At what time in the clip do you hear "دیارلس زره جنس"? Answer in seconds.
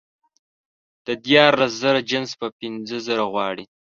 1.25-2.31